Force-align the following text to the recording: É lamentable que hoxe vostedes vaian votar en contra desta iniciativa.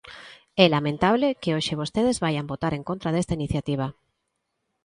É 0.63 0.65
lamentable 0.75 1.27
que 1.41 1.53
hoxe 1.55 1.79
vostedes 1.81 2.21
vaian 2.23 2.49
votar 2.53 2.73
en 2.75 2.83
contra 2.89 3.13
desta 3.15 3.37
iniciativa. 3.39 3.87